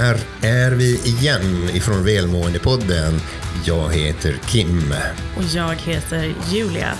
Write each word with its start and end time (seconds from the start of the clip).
här 0.00 0.20
är 0.42 0.70
vi 0.70 1.00
igen 1.04 1.70
ifrån 1.74 2.04
Välmåendepodden. 2.04 3.20
Jag 3.64 3.94
heter 3.94 4.38
Kim. 4.48 4.94
Och 5.36 5.42
jag 5.42 5.74
heter 5.74 6.34
Julia. 6.52 6.94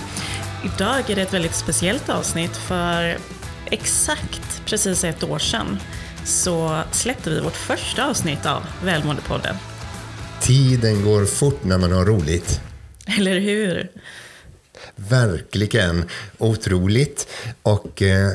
Idag 0.65 1.11
är 1.11 1.17
det 1.17 1.23
ett 1.23 1.35
väldigt 1.35 1.55
speciellt 1.55 2.09
avsnitt 2.09 2.57
för 2.57 3.19
exakt 3.67 4.63
precis 4.67 5.05
ett 5.05 5.23
år 5.23 5.39
sedan 5.39 5.79
så 6.25 6.83
släppte 6.93 7.31
vi 7.31 7.41
vårt 7.41 7.57
första 7.57 8.11
avsnitt 8.11 8.47
av 8.47 8.63
Välmåendepodden. 8.85 9.57
Tiden 10.41 11.05
går 11.05 11.25
fort 11.25 11.65
när 11.65 11.79
man 11.79 11.93
har 11.93 12.05
roligt. 12.05 12.61
Eller 13.19 13.41
hur? 13.41 13.91
Verkligen. 14.97 16.05
Otroligt. 16.39 17.29
Och 17.63 18.03
eh, 18.03 18.31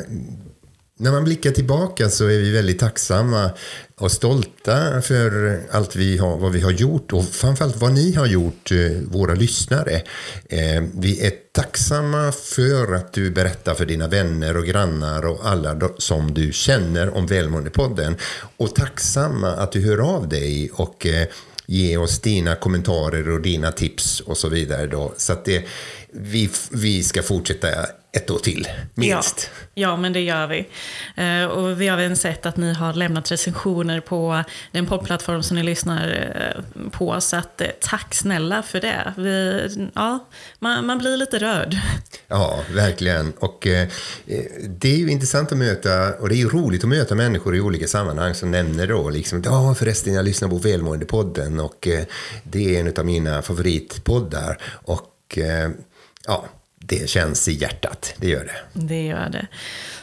när 0.97 1.11
man 1.11 1.23
blickar 1.23 1.51
tillbaka 1.51 2.09
så 2.09 2.25
är 2.25 2.39
vi 2.39 2.51
väldigt 2.51 2.79
tacksamma 2.79 3.49
och 3.97 4.11
stolta 4.11 5.01
för 5.01 5.61
allt 5.71 5.95
vi 5.95 6.17
har, 6.17 6.37
vad 6.37 6.51
vi 6.51 6.61
har 6.61 6.71
gjort 6.71 7.13
och 7.13 7.25
framförallt 7.25 7.77
vad 7.77 7.93
ni 7.93 8.13
har 8.13 8.25
gjort, 8.25 8.71
eh, 8.71 8.91
våra 9.05 9.33
lyssnare. 9.33 10.01
Eh, 10.49 10.83
vi 10.93 11.25
är 11.25 11.31
tacksamma 11.51 12.31
för 12.31 12.93
att 12.93 13.13
du 13.13 13.31
berättar 13.31 13.73
för 13.73 13.85
dina 13.85 14.07
vänner 14.07 14.57
och 14.57 14.65
grannar 14.65 15.25
och 15.25 15.39
alla 15.43 15.89
som 15.97 16.33
du 16.33 16.51
känner 16.51 17.09
om 17.17 17.27
Välmåendepodden. 17.27 18.15
Och 18.57 18.75
tacksamma 18.75 19.51
att 19.51 19.71
du 19.71 19.81
hör 19.81 20.15
av 20.15 20.29
dig 20.29 20.69
och 20.73 21.05
eh, 21.05 21.27
ge 21.65 21.87
ger 21.87 21.99
oss 21.99 22.19
dina 22.19 22.55
kommentarer 22.55 23.29
och 23.29 23.41
dina 23.41 23.71
tips 23.71 24.19
och 24.19 24.37
så 24.37 24.49
vidare. 24.49 24.87
Då. 24.87 25.13
Så 25.17 25.33
att 25.33 25.45
det, 25.45 25.65
vi, 26.11 26.49
vi 26.71 27.03
ska 27.03 27.23
fortsätta 27.23 27.67
ett 28.15 28.31
år 28.31 28.39
till, 28.39 28.67
minst. 28.93 29.49
Ja, 29.73 29.89
ja 29.89 29.97
men 29.97 30.13
det 30.13 30.19
gör 30.19 30.47
vi. 30.47 30.67
Eh, 31.15 31.45
och 31.45 31.81
vi 31.81 31.87
har 31.87 31.97
även 31.97 32.17
sett 32.17 32.45
att 32.45 32.57
ni 32.57 32.73
har 32.73 32.93
lämnat 32.93 33.31
recensioner 33.31 33.99
på 33.99 34.43
den 34.71 34.85
poddplattform 34.85 35.43
som 35.43 35.57
ni 35.57 35.63
lyssnar 35.63 36.33
eh, 36.35 36.89
på. 36.89 37.21
Så 37.21 37.35
att, 37.35 37.61
eh, 37.61 37.67
tack 37.81 38.13
snälla 38.13 38.63
för 38.63 38.81
det. 38.81 39.13
Vi, 39.17 39.89
ja, 39.95 40.27
man, 40.59 40.85
man 40.85 40.97
blir 40.97 41.17
lite 41.17 41.39
rörd. 41.39 41.77
Ja, 42.27 42.59
verkligen. 42.73 43.33
Och 43.39 43.67
eh, 43.67 43.87
det 44.67 44.93
är 44.93 44.97
ju 44.97 45.09
intressant 45.09 45.51
att 45.51 45.57
möta, 45.57 46.13
och 46.13 46.29
det 46.29 46.35
är 46.35 46.37
ju 46.37 46.49
roligt 46.49 46.83
att 46.83 46.89
möta 46.89 47.15
människor 47.15 47.55
i 47.55 47.61
olika 47.61 47.87
sammanhang 47.87 48.33
som 48.33 48.51
nämner 48.51 48.87
då 48.87 49.09
liksom, 49.09 49.41
ja 49.45 49.75
förresten 49.75 50.13
jag 50.13 50.25
lyssnar 50.25 50.49
på 50.49 50.57
Välmåendepodden 50.57 51.59
och 51.59 51.87
eh, 51.87 52.05
det 52.43 52.75
är 52.75 52.79
en 52.79 52.93
av 52.97 53.05
mina 53.05 53.41
favoritpoddar. 53.41 54.57
Och 54.83 55.37
ja, 56.27 56.45
det 56.87 57.09
känns 57.09 57.47
i 57.47 57.51
hjärtat, 57.51 58.13
det 58.17 58.27
gör 58.27 58.43
det. 58.43 58.85
Det 58.85 59.05
gör 59.05 59.29
det. 59.29 59.47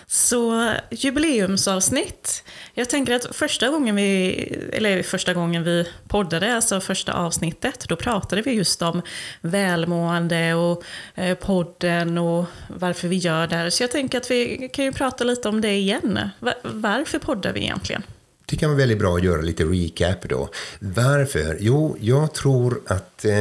Så 0.07 0.73
jubileumsavsnitt. 0.91 2.45
Jag 2.75 2.91
tänker 2.91 3.15
att 3.15 3.37
första 3.37 3.69
gången 3.69 3.97
vi, 3.97 4.35
eller 4.73 5.03
första 5.03 5.35
gången 5.35 5.65
vi 5.65 5.89
poddade, 6.09 6.55
alltså 6.55 6.81
första 6.81 7.13
avsnittet, 7.13 7.85
då 7.89 7.97
pratade 7.97 8.43
vi 8.43 8.53
just 8.53 8.83
om 8.83 9.03
välmående 9.41 10.55
och 10.55 10.85
eh, 11.15 11.37
podden 11.37 12.19
och 12.19 12.45
varför 12.69 13.09
vi 13.09 13.17
gör 13.17 13.47
det 13.47 13.57
här. 13.57 13.71
Så 13.71 13.83
jag 13.83 13.91
tänker 13.91 14.19
att 14.19 14.31
vi 14.31 14.71
kan 14.73 14.85
ju 14.85 14.93
prata 14.93 15.25
lite 15.25 15.49
om 15.49 15.61
det 15.61 15.73
igen. 15.73 16.29
Varför 16.63 17.19
poddar 17.19 17.53
vi 17.53 17.61
egentligen? 17.61 18.03
Det 18.47 18.57
kan 18.57 18.71
vara 18.71 18.79
väldigt 18.79 18.99
bra 18.99 19.17
att 19.17 19.25
göra 19.25 19.41
lite 19.41 19.65
recap 19.65 20.29
då. 20.29 20.49
Varför? 20.79 21.57
Jo, 21.61 21.97
jag 22.01 22.35
tror 22.35 22.81
att 22.87 23.25
eh, 23.25 23.41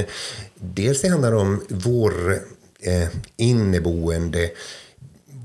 dels 0.56 1.02
det 1.02 1.09
handlar 1.09 1.31
om 1.31 1.66
vår 1.69 2.42
Eh, 2.83 3.07
inneboende 3.37 4.49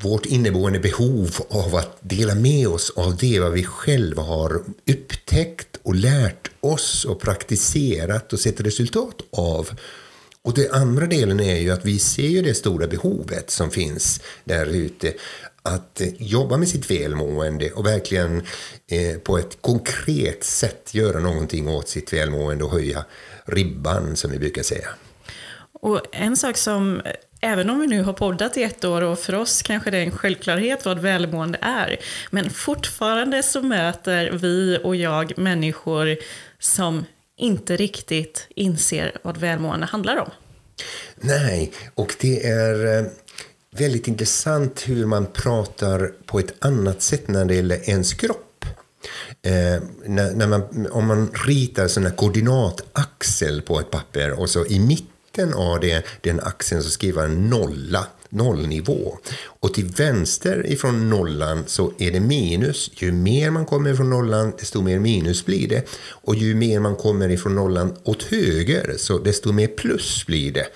vårt 0.03 0.27
inneboende 0.27 0.79
behov 0.79 1.31
av 1.49 1.75
att 1.75 1.99
dela 2.01 2.35
med 2.35 2.69
oss 2.69 2.93
av 2.97 3.17
det 3.17 3.41
vad 3.41 3.53
vi 3.53 3.65
själva 3.65 4.23
har 4.23 4.63
upptäckt 4.91 5.69
och 5.83 5.95
lärt 5.95 6.51
oss 6.61 7.05
och 7.05 7.21
praktiserat 7.21 8.33
och 8.33 8.41
sett 8.41 8.61
resultat 8.61 9.21
av. 9.31 9.71
Och 10.43 10.55
den 10.55 10.73
andra 10.73 11.07
delen 11.07 11.41
är 11.41 11.61
ju 11.61 11.71
att 11.71 11.85
vi 11.85 11.99
ser 11.99 12.29
ju 12.29 12.43
det 12.43 12.55
stora 12.55 12.87
behovet 12.87 13.51
som 13.51 13.71
finns 13.71 14.21
där 14.45 14.67
ute 14.67 15.13
att 15.63 16.01
eh, 16.01 16.09
jobba 16.19 16.57
med 16.57 16.69
sitt 16.69 16.91
välmående 16.91 17.71
och 17.71 17.87
verkligen 17.87 18.43
eh, 18.91 19.19
på 19.19 19.39
ett 19.39 19.59
konkret 19.61 20.45
sätt 20.45 20.95
göra 20.95 21.21
någonting 21.21 21.69
åt 21.69 21.89
sitt 21.89 22.13
välmående 22.13 22.65
och 22.65 22.71
höja 22.71 23.05
ribban 23.45 24.17
som 24.17 24.31
vi 24.31 24.39
brukar 24.39 24.63
säga. 24.63 24.89
Och 25.81 26.01
en 26.13 26.37
sak 26.37 26.57
som 26.57 27.03
Även 27.41 27.71
om 27.71 27.81
vi 27.81 27.87
nu 27.87 28.03
har 28.03 28.13
poddat 28.13 28.57
i 28.57 28.63
ett 28.63 28.85
år 28.85 29.03
och 29.03 29.19
för 29.19 29.35
oss 29.35 29.63
kanske 29.63 29.91
det 29.91 29.99
är 29.99 30.03
en 30.03 30.11
självklarhet 30.11 30.85
vad 30.85 30.99
välmående 30.99 31.59
är. 31.63 31.97
Men 32.31 32.51
fortfarande 32.51 33.43
så 33.43 33.63
möter 33.63 34.31
vi 34.31 34.79
och 34.85 34.97
jag 34.97 35.39
människor 35.39 36.17
som 36.59 37.05
inte 37.39 37.77
riktigt 37.77 38.47
inser 38.55 39.19
vad 39.23 39.37
välmående 39.37 39.87
handlar 39.87 40.17
om. 40.17 40.31
Nej, 41.17 41.73
och 41.95 42.17
det 42.21 42.47
är 42.47 42.99
eh, 42.99 43.07
väldigt 43.79 44.09
intressant 44.09 44.89
hur 44.89 45.07
man 45.07 45.27
pratar 45.27 46.13
på 46.27 46.39
ett 46.39 46.65
annat 46.65 47.03
sätt 47.03 47.29
när 47.29 47.45
det 47.45 47.55
gäller 47.55 47.91
ens 47.91 48.15
kropp. 48.15 48.65
Eh, 49.43 49.83
när, 50.05 50.35
när 50.35 50.47
man, 50.47 50.87
om 50.91 51.07
man 51.07 51.31
ritar 51.47 51.99
en 51.99 52.13
koordinataxel 52.13 53.63
på 53.63 53.81
ett 53.81 53.91
papper 53.91 54.41
och 54.41 54.51
så 54.51 54.67
i 54.67 54.79
mitten 54.79 55.16
mitten 55.37 55.55
av 55.55 55.81
det, 55.81 56.03
den 56.21 56.41
axeln 56.41 56.83
så 56.83 56.91
skriver 56.91 57.25
en 57.25 57.51
nolla, 57.51 58.07
nollnivå. 58.29 59.19
Och 59.61 59.75
till 59.75 59.85
vänster 59.85 60.67
ifrån 60.67 61.11
nollan 61.11 61.65
så 61.67 61.93
är 61.99 62.11
det 62.11 62.21
minus. 62.21 62.91
Ju 62.95 63.13
mer 63.13 63.51
man 63.51 63.67
kommer 63.67 63.91
ifrån 63.91 64.11
nollan, 64.11 64.53
desto 64.59 64.83
mer 64.83 64.99
minus 64.99 65.45
blir 65.45 65.69
det. 65.69 65.83
Och 66.09 66.35
ju 66.35 66.55
mer 66.55 66.81
man 66.81 66.97
kommer 66.97 67.29
ifrån 67.29 67.55
nollan 67.55 67.97
åt 68.05 68.23
höger, 68.23 68.95
så 68.99 69.19
desto 69.19 69.53
mer 69.53 69.67
plus 69.67 70.27
blir 70.27 70.53
det. 70.53 70.67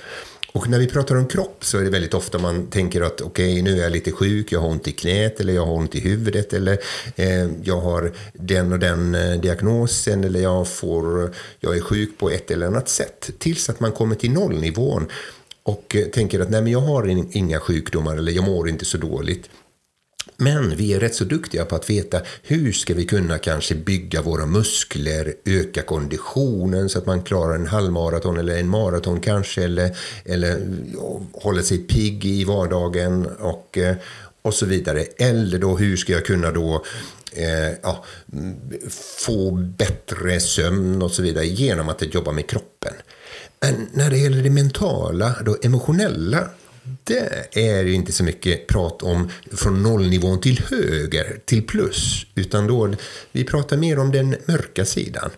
Och 0.52 0.68
när 0.68 0.78
vi 0.78 0.86
pratar 0.86 1.16
om 1.16 1.26
kropp 1.26 1.64
så 1.64 1.78
är 1.78 1.82
det 1.82 1.90
väldigt 1.90 2.14
ofta 2.14 2.38
man 2.38 2.66
tänker 2.66 3.00
att 3.00 3.20
okej, 3.20 3.52
okay, 3.52 3.62
nu 3.62 3.78
är 3.78 3.82
jag 3.82 3.92
lite 3.92 4.12
sjuk, 4.12 4.52
jag 4.52 4.60
har 4.60 4.68
ont 4.68 4.88
i 4.88 4.92
knät 4.92 5.40
eller 5.40 5.52
jag 5.52 5.66
har 5.66 5.74
ont 5.74 5.94
i 5.94 6.00
huvudet 6.00 6.52
eller 6.52 6.78
eh, 7.16 7.48
jag 7.62 7.80
har 7.80 8.12
den 8.32 8.72
och 8.72 8.78
den 8.78 9.14
eh, 9.14 9.40
diagnosen 9.40 10.24
eller 10.24 10.40
jag, 10.40 10.68
får, 10.68 11.34
jag 11.60 11.76
är 11.76 11.80
sjuk 11.80 12.18
på 12.18 12.30
ett 12.30 12.50
eller 12.50 12.66
annat 12.66 12.88
sätt. 12.88 13.30
Tills 13.38 13.70
att 13.70 13.80
man 13.80 13.92
kommer 13.92 14.14
till 14.14 14.32
nollnivån 14.32 15.06
och 15.62 15.96
eh, 15.96 16.04
tänker 16.06 16.40
att 16.40 16.50
nej, 16.50 16.62
men 16.62 16.72
jag 16.72 16.80
har 16.80 17.36
inga 17.36 17.60
sjukdomar 17.60 18.16
eller 18.16 18.32
jag 18.32 18.44
mår 18.44 18.68
inte 18.68 18.84
så 18.84 18.98
dåligt. 18.98 19.50
Men 20.36 20.76
vi 20.76 20.92
är 20.92 21.00
rätt 21.00 21.14
så 21.14 21.24
duktiga 21.24 21.64
på 21.64 21.76
att 21.76 21.90
veta 21.90 22.20
hur 22.42 22.72
ska 22.72 22.94
vi 22.94 23.04
kunna 23.04 23.38
kanske 23.38 23.74
bygga 23.74 24.22
våra 24.22 24.46
muskler, 24.46 25.34
öka 25.44 25.82
konditionen 25.82 26.88
så 26.88 26.98
att 26.98 27.06
man 27.06 27.22
klarar 27.22 27.54
en 27.54 27.66
halvmaraton 27.66 28.36
eller 28.36 28.58
en 28.58 28.68
maraton 28.68 29.20
kanske 29.20 29.64
eller, 29.64 29.96
eller 30.24 30.60
håller 31.32 31.62
sig 31.62 31.78
pigg 31.78 32.24
i 32.24 32.44
vardagen 32.44 33.26
och, 33.26 33.78
eh, 33.78 33.96
och 34.42 34.54
så 34.54 34.66
vidare. 34.66 35.04
Eller 35.16 35.58
då 35.58 35.76
hur 35.76 35.96
ska 35.96 36.12
jag 36.12 36.24
kunna 36.24 36.50
då 36.50 36.84
eh, 37.32 37.72
ja, 37.82 38.04
få 39.18 39.50
bättre 39.50 40.40
sömn 40.40 41.02
och 41.02 41.10
så 41.10 41.22
vidare 41.22 41.46
genom 41.46 41.88
att 41.88 42.14
jobba 42.14 42.32
med 42.32 42.46
kroppen. 42.46 42.92
Men 43.60 43.88
när 43.92 44.10
det 44.10 44.18
gäller 44.18 44.42
det 44.42 44.50
mentala, 44.50 45.34
då 45.44 45.56
emotionella 45.62 46.48
det 47.04 47.48
är 47.52 47.84
ju 47.84 47.94
inte 47.94 48.12
så 48.12 48.24
mycket 48.24 48.66
prat 48.66 49.02
om 49.02 49.30
från 49.52 49.82
nollnivån 49.82 50.40
till 50.40 50.62
höger, 50.70 51.40
till 51.44 51.66
plus. 51.66 52.26
Utan 52.34 52.66
då, 52.66 52.94
vi 53.32 53.44
pratar 53.44 53.76
mer 53.76 53.98
om 53.98 54.12
den 54.12 54.36
mörka 54.46 54.84
sidan. 54.84 55.30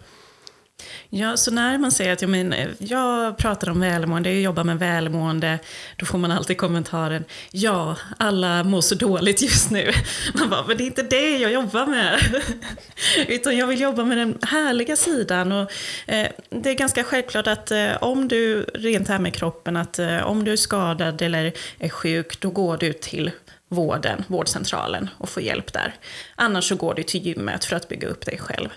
Ja, 1.14 1.36
så 1.36 1.50
när 1.50 1.78
man 1.78 1.92
säger 1.92 2.12
att 2.12 2.22
jag, 2.22 2.30
men, 2.30 2.54
jag 2.78 3.36
pratar 3.38 3.70
om 3.70 3.80
välmående, 3.80 4.30
jag 4.32 4.40
jobbar 4.40 4.64
med 4.64 4.78
välmående, 4.78 5.58
då 5.96 6.06
får 6.06 6.18
man 6.18 6.30
alltid 6.30 6.56
kommentaren 6.58 7.24
ja, 7.50 7.96
alla 8.18 8.64
mår 8.64 8.80
så 8.80 8.94
dåligt 8.94 9.42
just 9.42 9.70
nu. 9.70 9.92
Man 10.34 10.50
bara, 10.50 10.66
men 10.66 10.76
det 10.76 10.84
är 10.84 10.86
inte 10.86 11.02
det 11.02 11.38
jag 11.38 11.52
jobbar 11.52 11.86
med. 11.86 12.42
Utan 13.28 13.56
jag 13.56 13.66
vill 13.66 13.80
jobba 13.80 14.04
med 14.04 14.18
den 14.18 14.38
härliga 14.42 14.96
sidan. 14.96 15.52
Och, 15.52 15.70
eh, 16.06 16.28
det 16.50 16.70
är 16.70 16.74
ganska 16.74 17.04
självklart 17.04 17.46
att 17.46 17.70
eh, 17.70 18.02
om 18.02 18.28
du, 18.28 18.62
rent 18.62 19.08
här 19.08 19.18
med 19.18 19.34
kroppen, 19.34 19.76
att 19.76 19.98
eh, 19.98 20.26
om 20.26 20.44
du 20.44 20.52
är 20.52 20.56
skadad 20.56 21.22
eller 21.22 21.52
är 21.78 21.88
sjuk, 21.88 22.40
då 22.40 22.50
går 22.50 22.76
du 22.76 22.92
till 22.92 23.30
vården, 23.72 24.24
vårdcentralen 24.28 25.10
och 25.18 25.28
få 25.28 25.40
hjälp 25.40 25.72
där. 25.72 25.94
Annars 26.34 26.68
så 26.68 26.76
går 26.76 26.94
du 26.94 27.02
till 27.02 27.26
gymmet 27.26 27.64
för 27.64 27.76
att 27.76 27.88
bygga 27.88 28.08
upp 28.08 28.26
dig 28.26 28.38
själv. 28.38 28.68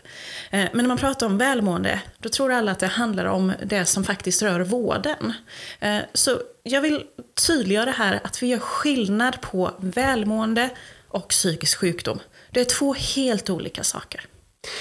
Eh, 0.52 0.60
men 0.74 0.78
när 0.78 0.88
man 0.88 0.98
pratar 0.98 1.26
om 1.26 1.38
välmående, 1.38 2.02
då 2.18 2.30
tror 2.30 2.52
alla 2.52 2.72
att 2.72 2.80
det 2.80 2.88
handlar 2.88 3.26
om 3.26 3.54
det 3.66 3.86
som 3.86 4.04
faktiskt 4.04 4.42
rör 4.42 4.60
vården. 4.60 5.34
Eh, 5.80 6.00
så 6.14 6.40
jag 6.64 6.82
vill 6.82 7.04
tydliggöra 7.48 7.92
här 7.92 8.20
att 8.24 8.44
vi 8.44 8.48
gör 8.48 8.60
skillnad 8.60 9.42
på 9.42 9.72
välmående 9.78 10.70
och 11.08 11.28
psykisk 11.28 11.78
sjukdom. 11.78 12.20
Det 12.52 12.60
är 12.60 12.66
två 12.66 12.94
helt 12.94 13.50
olika 13.50 13.84
saker. 13.84 14.22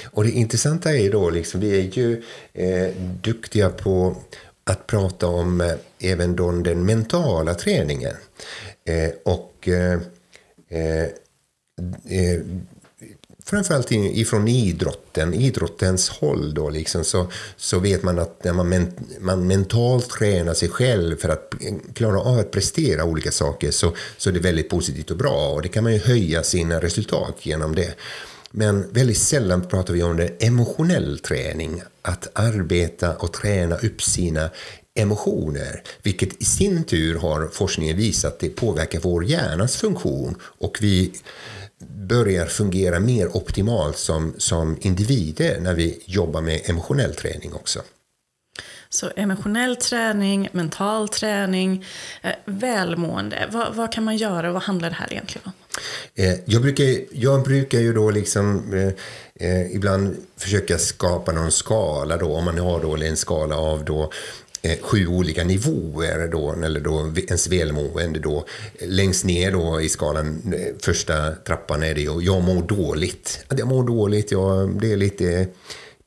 Och 0.05 0.25
det 0.25 0.31
intressanta 0.31 0.91
är 0.91 1.03
ju 1.03 1.11
då, 1.11 1.31
liksom, 1.31 1.61
vi 1.61 1.79
är 1.81 1.99
ju 1.99 2.23
eh, 2.53 2.95
duktiga 3.23 3.71
på 3.71 4.17
att 4.65 4.87
prata 4.87 5.27
om 5.27 5.61
eh, 5.61 5.73
även 5.99 6.37
då 6.37 6.53
den 6.53 6.87
mentala 6.87 7.55
träningen. 7.55 8.17
Eh, 8.89 9.11
och 9.25 9.69
eh, 9.69 10.01
eh, 10.69 11.05
eh 12.09 12.41
framförallt 13.47 13.93
ifrån 13.93 14.49
idrotten, 14.49 15.35
idrottens 15.35 16.09
håll 16.09 16.55
då 16.55 16.71
liksom, 16.71 17.05
så, 17.05 17.27
så 17.57 17.79
vet 17.79 18.03
man 18.03 18.19
att 18.19 18.45
när 18.45 18.53
man, 18.53 18.69
men, 18.69 18.93
man 19.21 19.47
mentalt 19.47 20.11
tränar 20.11 20.55
sig 20.55 20.69
själv 20.69 21.17
för 21.17 21.29
att 21.29 21.55
klara 21.95 22.21
av 22.21 22.39
att 22.39 22.51
prestera 22.51 23.05
olika 23.05 23.33
saker 23.33 23.71
så, 23.71 23.95
så 24.17 24.31
är 24.31 24.35
det 24.35 24.41
väldigt 24.41 24.69
positivt 24.69 25.11
och 25.11 25.17
bra 25.17 25.51
och 25.51 25.63
det 25.63 25.69
kan 25.69 25.85
man 25.85 25.93
ju 25.93 25.99
höja 25.99 26.43
sina 26.43 26.81
resultat 26.81 27.35
genom 27.43 27.75
det. 27.75 27.95
Men 28.51 28.93
väldigt 28.93 29.19
sällan 29.19 29.69
pratar 29.69 29.95
vi 29.95 30.03
om 30.03 30.17
det 30.17 30.45
emotionell 30.45 31.19
träning, 31.19 31.83
att 32.03 32.29
arbeta 32.33 33.17
och 33.17 33.33
träna 33.33 33.77
upp 33.77 34.03
sina 34.03 34.51
emotioner, 34.95 35.83
vilket 36.03 36.43
i 36.43 36.45
sin 36.45 36.85
tur 36.85 37.19
har 37.19 37.49
forskningen 37.53 37.97
visat 37.97 38.39
det 38.39 38.49
påverkar 38.49 39.01
vår 39.01 39.25
hjärnas 39.25 39.77
funktion 39.77 40.37
och 40.43 40.79
vi 40.81 41.13
börjar 41.89 42.47
fungera 42.47 43.01
mer 43.01 43.37
optimalt 43.37 43.99
som, 43.99 44.35
som 44.39 44.77
individer 44.81 45.61
när 45.61 45.75
vi 45.75 46.03
jobbar 46.07 46.41
med 46.41 46.61
emotionell 46.71 47.15
träning 47.15 47.55
också. 47.55 47.81
Så 48.89 49.11
emotionell 49.17 49.77
träning, 49.77 50.49
mental 50.53 51.09
träning, 51.09 51.85
eh, 52.23 52.33
välmående. 52.45 53.49
Vad, 53.53 53.75
vad, 53.75 53.93
kan 53.93 54.05
man 54.05 54.17
göra 54.17 54.49
och 54.49 54.55
vad 54.55 54.63
handlar 54.63 54.91
det 54.91 54.97
här 54.97 55.13
egentligen 55.13 55.47
om? 55.47 55.53
Eh, 56.15 56.35
jag, 56.45 56.63
brukar, 56.63 56.85
jag 57.11 57.43
brukar 57.43 57.79
ju 57.79 57.93
då 57.93 58.11
liksom 58.11 58.73
eh, 58.75 59.49
eh, 59.49 59.75
ibland 59.75 60.17
försöka 60.37 60.79
skapa 60.79 61.33
någon 61.33 61.53
skala 61.53 62.17
då, 62.17 62.35
om 62.37 62.45
man 62.45 62.59
har 62.59 62.83
då 62.83 62.97
en 62.97 63.17
skala 63.17 63.57
av 63.57 63.85
då 63.85 64.13
Eh, 64.65 64.79
sju 64.81 65.07
olika 65.07 65.45
nivåer 65.45 66.29
då, 66.29 66.53
eller 66.65 66.81
då 66.81 67.13
ens 67.17 67.49
välmående 67.49 68.19
då. 68.19 68.45
Längst 68.81 69.25
ner 69.25 69.53
då 69.53 69.81
i 69.81 69.89
skalan, 69.89 70.55
eh, 70.55 70.75
första 70.81 71.33
trappan 71.33 71.83
är 71.83 71.95
det 71.95 72.01
ju, 72.01 72.21
jag 72.21 72.43
mår 72.43 72.63
dåligt. 72.63 73.45
Jag 73.49 73.69
mår 73.69 73.85
dåligt, 73.87 74.31
jag, 74.33 74.81
det 74.81 74.93
är 74.93 74.97
lite 74.97 75.47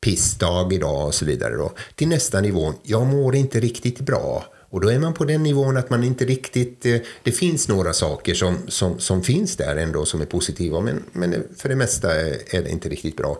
pissdag 0.01 0.74
idag 0.74 1.07
och 1.07 1.13
så 1.13 1.25
vidare 1.25 1.56
då. 1.56 1.71
Till 1.95 2.07
nästa 2.07 2.42
nivå, 2.42 2.74
jag 2.83 3.07
mår 3.07 3.36
inte 3.36 3.59
riktigt 3.59 4.00
bra. 4.00 4.45
Och 4.69 4.81
då 4.81 4.92
är 4.92 5.00
man 5.00 5.13
på 5.13 5.25
den 5.25 5.44
nivån 5.44 5.77
att 5.77 5.89
man 5.89 6.03
inte 6.03 6.25
riktigt... 6.25 6.86
Eh, 6.86 6.98
det 7.24 7.31
finns 7.31 7.68
några 7.68 7.94
saker 7.94 8.33
som, 8.33 8.57
som, 8.68 9.00
som 9.00 9.24
finns 9.24 9.56
där 9.56 9.75
ändå 9.75 10.06
som 10.06 10.21
är 10.21 10.25
positiva, 10.25 10.81
men, 10.81 11.03
men 11.12 11.44
för 11.57 11.69
det 11.69 11.75
mesta 11.75 12.15
är 12.15 12.63
det 12.63 12.69
inte 12.69 12.89
riktigt 12.89 13.18
bra. 13.18 13.39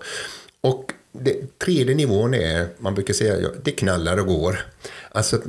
Och 0.62 0.94
det, 1.22 1.60
tredje 1.60 1.96
nivån 1.96 2.34
är, 2.34 2.68
man 2.78 2.94
brukar 2.94 3.14
säga, 3.14 3.50
det 3.64 3.72
knallar 3.72 4.18
och 4.18 4.28
går. 4.28 4.60
Alltså, 5.12 5.42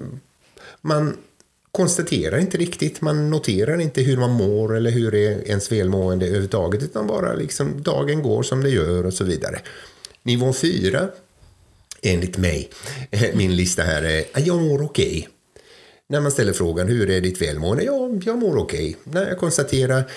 man 0.81 1.17
konstaterar 1.73 2.39
inte 2.39 2.59
riktigt, 2.59 3.01
man 3.01 3.31
noterar 3.31 3.81
inte 3.81 4.03
hur 4.03 4.17
man 4.17 4.31
mår 4.31 4.77
eller 4.77 4.91
hur 4.91 5.15
är 5.15 5.49
ens 5.49 5.73
välmående 5.73 6.27
överhuvudtaget, 6.27 6.83
utan 6.83 7.07
bara 7.07 7.35
liksom 7.35 7.83
dagen 7.83 8.23
går 8.23 8.43
som 8.43 8.63
det 8.63 8.71
gör 8.71 9.07
och 9.07 9.15
så 9.15 9.25
vidare. 9.25 9.61
Nivå 10.23 10.53
fyra, 10.53 11.09
enligt 12.03 12.39
mig, 12.39 12.71
eh, 13.11 13.35
min 13.35 13.57
lista 13.57 13.83
här 13.83 14.03
är, 14.03 14.25
ah, 14.33 14.41
jag 14.41 14.63
mår 14.63 14.83
okej. 14.83 15.19
Okay. 15.19 15.27
När 16.09 16.21
man 16.21 16.31
ställer 16.31 16.53
frågan, 16.53 16.89
hur 16.89 17.11
är 17.11 17.21
ditt 17.21 17.43
välmående? 17.43 17.85
Ja, 17.85 18.11
jag 18.25 18.39
mår 18.39 18.57
okej. 18.57 18.97
Okay. 19.01 19.23
När 19.23 19.29
jag 19.29 19.39
konstaterar, 19.39 20.11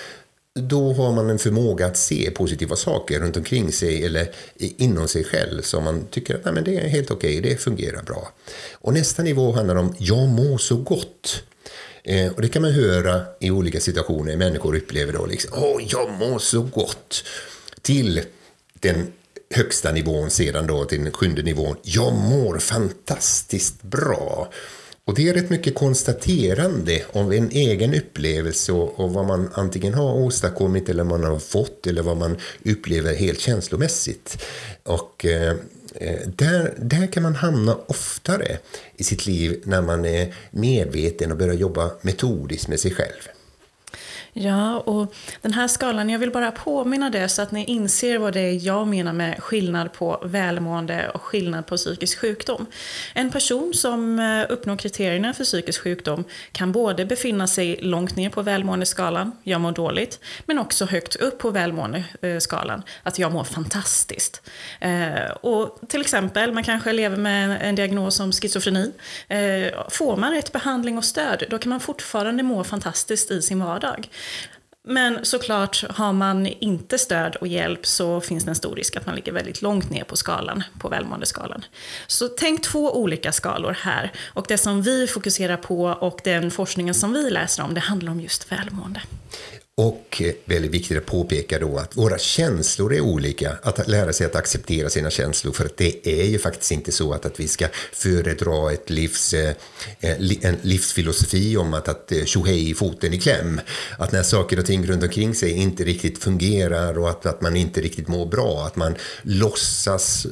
då 0.59 0.93
har 0.93 1.11
man 1.11 1.29
en 1.29 1.39
förmåga 1.39 1.85
att 1.85 1.97
se 1.97 2.31
positiva 2.31 2.75
saker 2.75 3.19
runt 3.19 3.37
omkring 3.37 3.71
sig 3.71 4.05
eller 4.05 4.31
inom 4.55 5.07
sig 5.07 5.23
själv 5.23 5.61
som 5.61 5.83
man 5.83 6.05
tycker 6.05 6.35
att 6.35 6.45
Nej, 6.45 6.53
men 6.53 6.63
det 6.63 6.77
är 6.77 6.87
helt 6.87 7.11
okej, 7.11 7.39
okay, 7.39 7.51
det 7.51 7.57
fungerar 7.57 8.03
bra. 8.03 8.29
Och 8.73 8.93
nästa 8.93 9.23
nivå 9.23 9.51
handlar 9.51 9.75
om 9.75 9.95
jag 9.97 10.27
mår 10.27 10.57
så 10.57 10.75
gott. 10.75 11.43
Eh, 12.03 12.31
och 12.31 12.41
det 12.41 12.49
kan 12.49 12.61
man 12.61 12.71
höra 12.71 13.21
i 13.39 13.51
olika 13.51 13.79
situationer. 13.79 14.37
Människor 14.37 14.75
upplever 14.75 15.13
då 15.13 15.25
liksom, 15.25 15.51
åh, 15.63 15.81
jag 15.87 16.09
mår 16.09 16.39
så 16.39 16.61
gott. 16.61 17.23
Till 17.81 18.21
den 18.73 19.11
högsta 19.49 19.91
nivån 19.91 20.29
sedan 20.29 20.67
då, 20.67 20.85
till 20.85 21.03
den 21.03 21.11
sjunde 21.11 21.43
nivån, 21.43 21.75
jag 21.81 22.13
mår 22.13 22.57
fantastiskt 22.57 23.81
bra. 23.81 24.51
Och 25.05 25.15
det 25.15 25.29
är 25.29 25.33
rätt 25.33 25.49
mycket 25.49 25.75
konstaterande 25.75 27.03
om 27.11 27.31
en 27.31 27.49
egen 27.51 27.93
upplevelse 27.93 28.71
och, 28.71 28.99
och, 28.99 29.13
vad 29.13 29.25
man 29.25 29.49
antingen 29.53 29.93
har 29.93 30.13
åstadkommit 30.13 30.89
eller 30.89 31.03
man 31.03 31.23
har 31.23 31.39
fått 31.39 31.87
eller 31.87 32.01
vad 32.01 32.17
man 32.17 32.37
upplever 32.65 33.15
helt 33.15 33.39
känslomässigt. 33.39 34.43
Och 34.83 35.25
eh, 35.25 35.55
eh, 35.95 36.27
där, 36.27 36.73
där 36.77 37.07
kan 37.07 37.23
man 37.23 37.35
hamna 37.35 37.77
oftare 37.87 38.57
i 38.95 39.03
sitt 39.03 39.25
liv 39.25 39.61
när 39.63 39.81
man 39.81 40.05
är 40.05 40.35
medveten 40.51 41.31
och 41.31 41.37
börjar 41.37 41.53
jobba 41.53 41.91
metodiskt 42.01 42.67
med 42.67 42.79
sig 42.79 42.91
själv. 42.91 43.40
Ja, 44.33 44.79
och 44.79 45.13
den 45.41 45.53
här 45.53 45.67
skalan, 45.67 46.09
jag 46.09 46.19
vill 46.19 46.31
bara 46.31 46.51
påminna 46.51 47.09
det 47.09 47.29
så 47.29 47.41
att 47.41 47.51
ni 47.51 47.65
inser 47.65 48.17
vad 48.17 48.33
det 48.33 48.39
är 48.39 48.65
jag 48.65 48.87
menar 48.87 49.13
med 49.13 49.43
skillnad 49.43 49.93
på 49.93 50.21
välmående 50.25 51.09
och 51.09 51.21
skillnad 51.21 51.65
på 51.65 51.77
psykisk 51.77 52.19
sjukdom. 52.19 52.65
En 53.13 53.31
person 53.31 53.73
som 53.73 54.19
eh, 54.19 54.45
uppnår 54.49 54.77
kriterierna 54.77 55.33
för 55.33 55.43
psykisk 55.43 55.81
sjukdom 55.81 56.23
kan 56.51 56.71
både 56.71 57.05
befinna 57.05 57.47
sig 57.47 57.79
långt 57.81 58.15
ner 58.15 58.29
på 58.29 58.41
välmåendeskalan, 58.41 59.31
jag 59.43 59.61
mår 59.61 59.71
dåligt, 59.71 60.19
men 60.45 60.59
också 60.59 60.85
högt 60.85 61.15
upp 61.15 61.39
på 61.39 61.49
välmåendeskalan, 61.49 62.83
att 63.03 63.19
jag 63.19 63.31
mår 63.31 63.43
fantastiskt. 63.43 64.41
Eh, 64.79 65.31
och 65.41 65.79
till 65.87 66.01
exempel, 66.01 66.53
man 66.53 66.63
kanske 66.63 66.93
lever 66.93 67.17
med 67.17 67.57
en 67.61 67.75
diagnos 67.75 68.15
som 68.15 68.31
schizofreni. 68.31 68.91
Eh, 69.27 69.89
får 69.89 70.17
man 70.17 70.31
rätt 70.31 70.51
behandling 70.51 70.97
och 70.97 71.05
stöd, 71.05 71.43
då 71.49 71.57
kan 71.57 71.69
man 71.69 71.79
fortfarande 71.79 72.43
må 72.43 72.63
fantastiskt 72.63 73.31
i 73.31 73.41
sin 73.41 73.59
vardag. 73.59 74.09
Men 74.83 75.25
såklart, 75.25 75.83
har 75.89 76.13
man 76.13 76.45
inte 76.45 76.97
stöd 76.97 77.35
och 77.35 77.47
hjälp 77.47 77.85
så 77.85 78.21
finns 78.21 78.43
det 78.43 78.51
en 78.51 78.55
stor 78.55 78.75
risk 78.75 78.95
att 78.95 79.05
man 79.05 79.15
ligger 79.15 79.31
väldigt 79.31 79.61
långt 79.61 79.89
ner 79.89 80.03
på 80.03 80.15
skalan, 80.15 80.63
på 80.79 80.89
välmåendeskalan. 80.89 81.65
Så 82.07 82.27
tänk 82.27 82.63
två 82.63 82.97
olika 82.97 83.31
skalor 83.31 83.77
här. 83.81 84.11
Och 84.33 84.45
det 84.47 84.57
som 84.57 84.81
vi 84.81 85.07
fokuserar 85.07 85.57
på 85.57 85.83
och 85.83 86.21
den 86.23 86.51
forskningen 86.51 86.93
som 86.93 87.13
vi 87.13 87.29
läser 87.29 87.63
om, 87.63 87.73
det 87.73 87.79
handlar 87.79 88.11
om 88.11 88.21
just 88.21 88.51
välmående. 88.51 89.01
Och 89.77 90.21
eh, 90.21 90.33
väldigt 90.45 90.71
viktigt 90.71 90.97
att 90.97 91.05
påpeka 91.05 91.59
då 91.59 91.77
att 91.77 91.97
våra 91.97 92.17
känslor 92.17 92.93
är 92.93 93.01
olika. 93.01 93.57
Att 93.63 93.87
lära 93.87 94.13
sig 94.13 94.25
att 94.25 94.35
acceptera 94.35 94.89
sina 94.89 95.09
känslor. 95.09 95.53
För 95.53 95.69
det 95.77 96.07
är 96.07 96.25
ju 96.25 96.39
faktiskt 96.39 96.71
inte 96.71 96.91
så 96.91 97.13
att, 97.13 97.25
att 97.25 97.39
vi 97.39 97.47
ska 97.47 97.67
föredra 97.93 98.71
ett 98.71 98.89
livs, 98.89 99.33
eh, 99.33 99.55
eh, 99.99 100.17
en 100.41 100.57
livsfilosofi 100.61 101.57
om 101.57 101.73
att, 101.73 101.87
att 101.87 102.13
tjohej 102.25 102.73
foten 102.73 103.13
i 103.13 103.19
kläm. 103.19 103.61
Att 103.97 104.11
när 104.11 104.23
saker 104.23 104.59
och 104.59 104.65
ting 104.65 104.85
runt 104.85 105.03
omkring 105.03 105.35
sig 105.35 105.51
inte 105.51 105.83
riktigt 105.83 106.23
fungerar 106.23 106.99
och 106.99 107.09
att, 107.09 107.25
att 107.25 107.41
man 107.41 107.55
inte 107.55 107.81
riktigt 107.81 108.07
mår 108.07 108.25
bra. 108.25 108.65
Att 108.65 108.75
man 108.75 108.95
låtsas 109.21 110.27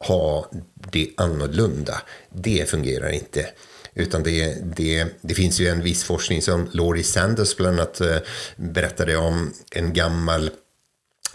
ha 0.00 0.50
det 0.92 1.10
annorlunda. 1.16 2.02
Det 2.32 2.70
fungerar 2.70 3.10
inte. 3.10 3.46
Utan 3.94 4.22
det, 4.22 4.56
det, 4.76 5.06
det 5.20 5.34
finns 5.34 5.60
ju 5.60 5.68
en 5.68 5.82
viss 5.82 6.04
forskning 6.04 6.42
som 6.42 6.68
Laurie 6.72 7.04
Sanders 7.04 7.56
bland 7.56 7.80
annat 7.80 8.00
eh, 8.00 8.16
berättade 8.56 9.16
om 9.16 9.52
en 9.70 9.92
gammal 9.92 10.50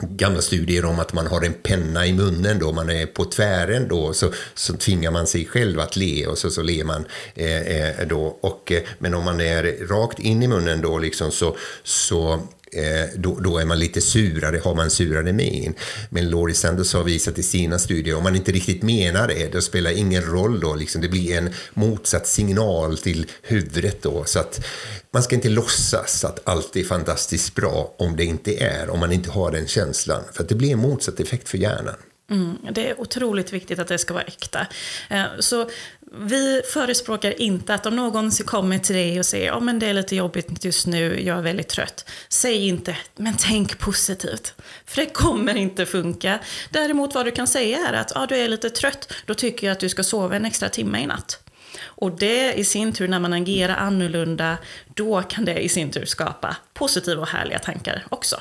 gamla 0.02 0.42
studier 0.42 0.86
om 0.86 1.00
att 1.00 1.14
man 1.14 1.28
har 1.28 1.42
en 1.42 1.54
penna 1.54 2.06
i 2.06 2.14
munnen 2.14 2.60
då 2.60 2.72
man 2.72 2.90
är 2.90 3.06
på 3.06 3.26
tvären 3.26 3.88
då 3.88 4.14
så, 4.14 4.32
så 4.54 4.74
tvingar 4.74 5.12
man 5.12 5.28
sig 5.28 5.46
själv 5.46 5.80
att 5.80 5.96
le 5.96 6.28
och 6.28 6.38
så, 6.38 6.50
så 6.50 6.62
ler 6.62 6.84
man 6.84 7.06
eh, 7.36 7.62
eh 7.62 8.08
då. 8.08 8.38
Och 8.42 8.72
eh, 8.72 8.82
men 9.00 9.14
om 9.14 9.26
man 9.26 9.42
är 9.42 9.88
rakt 9.88 10.20
in 10.20 10.44
i 10.44 10.48
munnen 10.48 10.82
då 10.82 10.98
liksom 10.98 11.32
så, 11.32 11.58
så 11.84 12.40
Eh, 12.72 13.10
då, 13.16 13.40
då, 13.40 13.58
är 13.58 13.66
man 13.66 13.80
lite 13.80 14.02
surare, 14.02 14.62
har 14.64 14.76
man 14.76 14.90
surare 14.90 15.34
min. 15.34 15.74
Men 16.10 16.30
Laurie 16.30 16.56
Sanders 16.56 16.94
har 16.94 17.04
visat 17.04 17.40
i 17.40 17.44
sina 17.44 17.80
studier, 17.80 18.16
om 18.16 18.24
man 18.24 18.36
inte 18.36 18.52
riktigt 18.52 18.84
menar 18.84 19.28
det, 19.28 19.54
då 19.54 19.62
spelar 19.62 19.92
ingen 19.92 20.24
roll 20.24 20.60
då, 20.60 20.76
liksom, 20.76 21.02
det 21.02 21.10
blir 21.10 21.38
en 21.38 21.54
motsatt 21.74 22.28
signal 22.28 22.98
till 22.98 23.28
huvudet 23.42 24.02
då. 24.02 24.24
Så 24.26 24.40
att 24.40 24.66
man 25.12 25.24
ska 25.24 25.36
inte 25.36 25.50
låtsas 25.50 26.24
att 26.24 26.40
allt 26.44 26.76
är 26.76 26.84
fantastiskt 26.84 27.56
bra 27.56 27.96
om 27.98 28.16
det 28.16 28.26
inte 28.26 28.56
är, 28.56 28.90
om 28.90 29.00
man 29.00 29.12
inte 29.12 29.32
har 29.32 29.52
den 29.52 29.68
känslan. 29.68 30.22
För 30.34 30.44
att 30.44 30.50
det 30.50 30.56
blir 30.56 30.72
en 30.72 30.80
motsatt 30.80 31.20
effekt 31.20 31.50
för 31.50 31.58
hjärnan. 31.58 31.96
Mm, 32.30 32.58
det 32.72 32.90
är 32.90 33.02
otroligt 33.02 33.54
viktigt 33.54 33.80
att 33.80 33.88
det 33.88 33.98
ska 33.98 34.14
vara 34.14 34.24
äkta. 34.24 34.68
Eh, 35.10 35.24
så 35.40 35.70
vi 36.12 36.62
förespråkar 36.74 37.42
inte 37.42 37.74
att 37.74 37.86
om 37.86 37.96
någon 37.96 38.32
kommer 38.32 38.78
till 38.78 38.96
dig 38.96 39.20
och 39.20 39.26
säger 39.26 39.52
att 39.52 39.64
men 39.64 39.80
det 39.80 39.88
är 39.88 39.94
lite 39.94 40.16
jobbigt 40.16 40.66
just 40.66 40.88
nu, 40.88 41.22
jag 41.22 41.38
är 41.38 41.42
väldigt 41.42 41.68
trött. 41.68 42.10
Säg 42.30 42.68
inte, 42.68 42.98
men 43.16 43.36
tänk 43.40 43.80
positivt. 43.80 44.54
För 44.86 45.02
det 45.02 45.06
kommer 45.06 45.56
inte 45.56 45.86
funka. 45.86 46.40
Däremot 46.70 47.16
vad 47.16 47.26
du 47.26 47.32
kan 47.32 47.48
säga 47.48 47.88
är 47.88 47.94
att 47.94 48.16
ah, 48.16 48.26
du 48.26 48.36
är 48.36 48.48
lite 48.48 48.70
trött, 48.70 49.14
då 49.26 49.34
tycker 49.34 49.68
jag 49.68 49.72
att 49.72 49.80
du 49.80 49.90
ska 49.90 50.04
sova 50.04 50.36
en 50.36 50.46
extra 50.46 50.70
timme 50.70 51.00
i 51.00 51.06
natt. 51.06 51.40
Och 51.82 52.12
det 52.12 52.54
i 52.54 52.64
sin 52.64 52.94
tur, 52.94 53.08
när 53.08 53.20
man 53.20 53.34
agerar 53.34 53.76
annorlunda, 53.76 54.58
då 54.88 55.22
kan 55.22 55.46
det 55.46 55.60
i 55.60 55.70
sin 55.70 55.92
tur 55.92 56.06
skapa 56.06 56.56
positiva 56.74 57.22
och 57.22 57.28
härliga 57.28 57.60
tankar 57.60 58.06
också. 58.10 58.40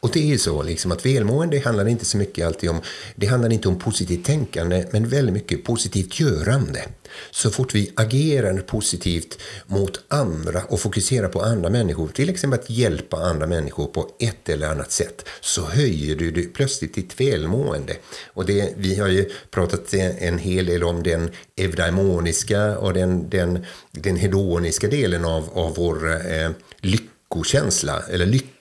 Och 0.00 0.10
det 0.12 0.20
är 0.20 0.26
ju 0.26 0.38
så 0.38 0.62
liksom 0.62 0.92
att 0.92 1.06
välmående 1.06 1.58
handlar 1.58 1.88
inte 1.88 2.04
så 2.04 2.16
mycket 2.16 2.46
alltid 2.46 2.70
om, 2.70 2.80
det 3.16 3.26
handlar 3.26 3.52
inte 3.52 3.68
om 3.68 3.78
positivt 3.78 4.24
tänkande, 4.24 4.84
men 4.90 5.08
väldigt 5.08 5.34
mycket 5.34 5.64
positivt 5.64 6.20
görande. 6.20 6.84
Så 7.30 7.50
fort 7.50 7.74
vi 7.74 7.92
agerar 7.94 8.58
positivt 8.58 9.38
mot 9.66 10.00
andra 10.08 10.62
och 10.64 10.80
fokuserar 10.80 11.28
på 11.28 11.42
andra 11.42 11.70
människor, 11.70 12.08
till 12.08 12.30
exempel 12.30 12.60
att 12.60 12.70
hjälpa 12.70 13.16
andra 13.16 13.46
människor 13.46 13.86
på 13.86 14.10
ett 14.18 14.48
eller 14.48 14.68
annat 14.68 14.92
sätt, 14.92 15.28
så 15.40 15.64
höjer 15.64 16.16
du, 16.16 16.42
plötsligt 16.42 16.94
ditt 16.94 17.20
välmående. 17.20 17.96
Och 18.26 18.46
det, 18.46 18.72
vi 18.76 18.98
har 18.98 19.08
ju 19.08 19.30
pratat 19.50 19.94
en 19.94 20.38
hel 20.38 20.66
del 20.66 20.84
om 20.84 21.02
den 21.02 21.30
eudaimoniska 21.56 22.78
och 22.78 22.94
den, 22.94 23.30
den, 23.30 23.64
den 23.92 24.16
hedoniska 24.16 24.88
delen 24.88 25.24
av, 25.24 25.50
av 25.54 25.74
vår 25.74 26.12
eh, 26.32 26.50
lyckokänsla, 26.80 28.02
eller 28.10 28.26
lycka 28.26 28.55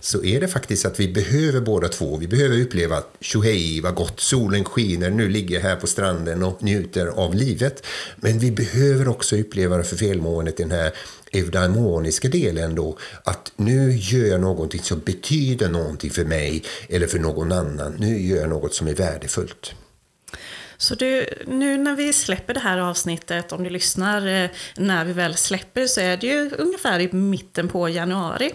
så 0.00 0.24
är 0.24 0.40
det 0.40 0.48
faktiskt 0.48 0.86
att 0.86 1.00
vi 1.00 1.08
behöver 1.08 1.60
båda 1.60 1.88
två. 1.88 2.16
Vi 2.16 2.28
behöver 2.28 2.60
uppleva 2.60 2.96
att 2.96 3.16
tjohej 3.20 3.80
vad 3.80 3.94
gott, 3.94 4.20
solen 4.20 4.64
skiner, 4.64 5.10
nu 5.10 5.28
ligger 5.28 5.54
jag 5.54 5.62
här 5.62 5.76
på 5.76 5.86
stranden 5.86 6.42
och 6.42 6.62
njuter 6.62 7.06
av 7.06 7.34
livet. 7.34 7.86
Men 8.16 8.38
vi 8.38 8.50
behöver 8.50 9.08
också 9.08 9.36
uppleva 9.36 9.76
det 9.76 9.84
för 9.84 9.96
felmåendet, 9.96 10.56
den 10.56 10.70
här 10.70 10.92
eudaimoniska 11.32 12.28
delen 12.28 12.74
då, 12.74 12.98
att 13.24 13.52
nu 13.56 13.92
gör 13.92 14.26
jag 14.26 14.40
någonting 14.40 14.82
som 14.82 15.00
betyder 15.00 15.68
någonting 15.68 16.10
för 16.10 16.24
mig 16.24 16.62
eller 16.88 17.06
för 17.06 17.18
någon 17.18 17.52
annan. 17.52 17.96
Nu 17.98 18.20
gör 18.20 18.40
jag 18.40 18.48
något 18.48 18.74
som 18.74 18.88
är 18.88 18.94
värdefullt. 18.94 19.74
Så 20.80 20.94
du, 20.94 21.26
nu 21.46 21.76
när 21.76 21.94
vi 21.94 22.12
släpper 22.12 22.54
det 22.54 22.60
här 22.60 22.78
avsnittet, 22.78 23.52
om 23.52 23.64
du 23.64 23.70
lyssnar 23.70 24.26
eh, 24.26 24.50
när 24.76 25.04
vi 25.04 25.12
väl 25.12 25.36
släpper, 25.36 25.86
så 25.86 26.00
är 26.00 26.16
det 26.16 26.26
ju 26.26 26.50
ungefär 26.50 27.00
i 27.00 27.12
mitten 27.12 27.68
på 27.68 27.88
januari. 27.88 28.50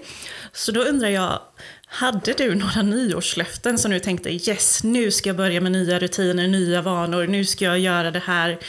Så 0.52 0.72
då 0.72 0.82
undrar 0.82 1.10
jag, 1.10 1.42
hade 1.86 2.34
du 2.34 2.56
några 2.56 2.82
nyårslöften 2.82 3.78
som 3.78 3.92
du 3.92 4.00
tänkte 4.00 4.30
yes, 4.30 4.84
nu 4.84 5.12
ska 5.12 5.30
jag 5.30 5.38
börja 5.38 5.62
med 5.62 5.72
nya 5.72 6.00
rutiner, 6.00 6.48
nya 6.48 6.82
vanor, 6.82 7.28
nu 7.28 7.46
ska 7.46 7.66
jag 7.66 7.80
göra 7.80 8.12
det 8.12 8.24
här. 8.26 8.60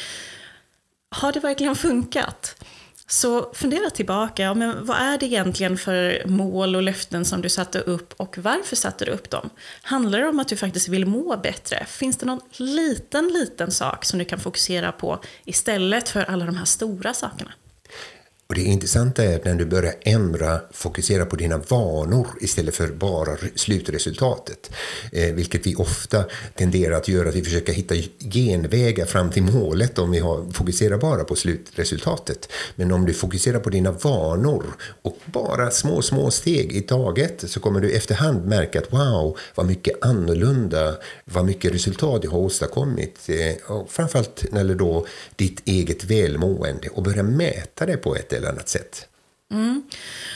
Har 1.10 1.32
det 1.32 1.40
verkligen 1.40 1.76
funkat? 1.76 2.64
Så 3.08 3.50
fundera 3.54 3.90
tillbaka, 3.90 4.54
men 4.54 4.86
vad 4.86 4.96
är 4.96 5.18
det 5.18 5.26
egentligen 5.26 5.78
för 5.78 6.22
mål 6.26 6.76
och 6.76 6.82
löften 6.82 7.24
som 7.24 7.42
du 7.42 7.48
satte 7.48 7.80
upp 7.80 8.14
och 8.16 8.38
varför 8.38 8.76
satte 8.76 9.04
du 9.04 9.10
upp 9.10 9.30
dem? 9.30 9.50
Handlar 9.82 10.20
det 10.20 10.28
om 10.28 10.40
att 10.40 10.48
du 10.48 10.56
faktiskt 10.56 10.88
vill 10.88 11.06
må 11.06 11.36
bättre? 11.36 11.86
Finns 11.88 12.16
det 12.16 12.26
någon 12.26 12.40
liten, 12.56 13.28
liten 13.28 13.70
sak 13.70 14.04
som 14.04 14.18
du 14.18 14.24
kan 14.24 14.38
fokusera 14.38 14.92
på 14.92 15.20
istället 15.44 16.08
för 16.08 16.30
alla 16.30 16.44
de 16.44 16.56
här 16.56 16.64
stora 16.64 17.14
sakerna? 17.14 17.52
Och 18.48 18.54
det 18.54 18.60
intressanta 18.60 19.24
är 19.24 19.36
att 19.36 19.44
när 19.44 19.54
du 19.54 19.64
börjar 19.64 19.94
ändra, 20.00 20.60
fokusera 20.70 21.26
på 21.26 21.36
dina 21.36 21.58
vanor 21.68 22.26
istället 22.40 22.74
för 22.74 22.88
bara 22.88 23.36
slutresultatet. 23.54 24.70
Eh, 25.12 25.34
vilket 25.34 25.66
vi 25.66 25.74
ofta 25.74 26.24
tenderar 26.54 26.96
att 26.96 27.08
göra, 27.08 27.28
att 27.28 27.34
vi 27.34 27.44
försöker 27.44 27.72
hitta 27.72 27.94
genvägar 28.18 29.06
fram 29.06 29.30
till 29.30 29.42
målet 29.42 29.98
om 29.98 30.10
vi 30.10 30.18
har, 30.18 30.52
fokuserar 30.52 30.98
bara 30.98 31.24
på 31.24 31.36
slutresultatet. 31.36 32.48
Men 32.76 32.92
om 32.92 33.06
du 33.06 33.14
fokuserar 33.14 33.60
på 33.60 33.70
dina 33.70 33.92
vanor 33.92 34.64
och 35.02 35.18
bara 35.24 35.70
små, 35.70 36.02
små 36.02 36.30
steg 36.30 36.72
i 36.72 36.82
taget 36.82 37.44
så 37.46 37.60
kommer 37.60 37.80
du 37.80 37.90
efterhand 37.90 38.46
märka 38.46 38.78
att 38.78 38.92
wow, 38.92 39.38
vad 39.54 39.66
mycket 39.66 40.04
annorlunda, 40.04 40.96
vad 41.24 41.44
mycket 41.44 41.74
resultat 41.74 42.22
du 42.22 42.28
har 42.28 42.38
åstadkommit. 42.38 43.28
Eh, 43.28 43.76
och 43.76 43.90
framförallt 43.90 44.44
när 44.52 44.64
det 44.64 44.74
då 44.74 45.06
ditt 45.36 45.62
eget 45.64 46.04
välmående 46.04 46.88
och 46.88 47.02
börja 47.02 47.22
mäta 47.22 47.86
det 47.86 47.96
på 47.96 48.16
ett 48.16 48.32
eller 48.36 48.48
annat 48.48 48.68
sätt. 48.68 49.08
Mm. 49.50 49.82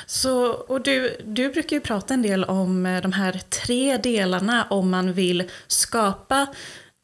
Så, 0.07 0.47
och 0.47 0.81
du, 0.81 1.17
du 1.25 1.49
brukar 1.49 1.77
ju 1.77 1.81
prata 1.81 2.15
en 2.15 2.23
del 2.23 2.45
om 2.45 2.87
eh, 2.87 3.03
de 3.03 3.13
här 3.13 3.41
tre 3.49 3.97
delarna 3.97 4.67
om 4.71 4.91
man 4.91 5.13
vill 5.13 5.51
skapa 5.67 6.47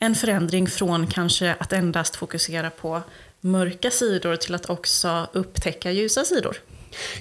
en 0.01 0.15
förändring 0.15 0.67
från 0.67 1.07
kanske 1.07 1.55
att 1.59 1.73
endast 1.73 2.17
fokusera 2.17 2.71
på 2.71 3.03
mörka 3.41 3.91
sidor 3.91 4.37
till 4.37 4.55
att 4.55 4.71
också 4.71 5.29
upptäcka 5.33 5.91
ljusa 5.91 6.25
sidor. 6.25 6.57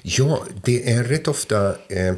Ja, 0.01 0.43
det 0.63 0.91
är 0.91 1.03
rätt 1.03 1.27
ofta, 1.27 1.75
eh, 1.87 2.15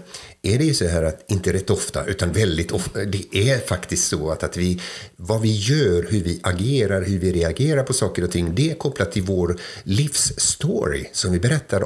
är 0.53 0.57
det 0.57 0.63
ju 0.65 0.73
så 0.73 0.87
här 0.87 1.03
att, 1.03 1.31
inte 1.31 1.53
rätt 1.53 1.69
ofta, 1.69 2.05
utan 2.05 2.31
väldigt 2.31 2.71
ofta, 2.71 3.05
det 3.05 3.37
är 3.37 3.59
faktiskt 3.59 4.07
så 4.07 4.31
att, 4.31 4.43
att 4.43 4.57
vi, 4.57 4.81
vad 5.15 5.41
vi 5.41 5.51
gör, 5.51 6.07
hur 6.09 6.23
vi 6.23 6.39
agerar, 6.43 7.01
hur 7.01 7.19
vi 7.19 7.31
reagerar 7.31 7.83
på 7.83 7.93
saker 7.93 8.23
och 8.23 8.31
ting, 8.31 8.55
det 8.55 8.71
är 8.71 8.75
kopplat 8.75 9.11
till 9.11 9.23
vår 9.23 9.59
livsstory 9.83 11.09
som 11.13 11.31
vi 11.31 11.39
berättar 11.39 11.85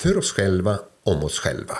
för 0.00 0.18
oss 0.18 0.32
själva, 0.32 0.78
om 1.04 1.24
oss 1.24 1.38
själva 1.38 1.78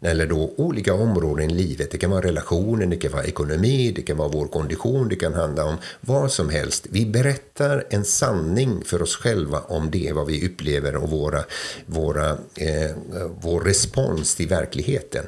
eller 0.00 0.26
då 0.26 0.54
olika 0.56 0.94
områden 0.94 1.50
i 1.50 1.54
livet. 1.54 1.90
Det 1.90 1.98
kan 1.98 2.10
vara 2.10 2.22
relationen, 2.22 2.90
det 2.90 2.96
kan 2.96 3.12
vara 3.12 3.24
ekonomi, 3.24 3.92
det 3.96 4.02
kan 4.02 4.16
vara 4.16 4.28
vår 4.28 4.46
kondition, 4.46 5.08
det 5.08 5.16
kan 5.16 5.34
handla 5.34 5.64
om 5.64 5.76
vad 6.00 6.32
som 6.32 6.50
helst. 6.50 6.86
Vi 6.90 7.06
berättar 7.06 7.86
en 7.90 8.04
sanning 8.04 8.84
för 8.84 9.02
oss 9.02 9.16
själva 9.16 9.60
om 9.60 9.90
det, 9.90 10.12
vad 10.12 10.26
vi 10.26 10.46
upplever 10.46 10.96
och 10.96 11.10
våra, 11.10 11.44
våra, 11.86 12.30
eh, 12.54 12.96
vår 13.40 13.60
respons 13.60 14.34
till 14.34 14.48
verkligheten. 14.48 15.26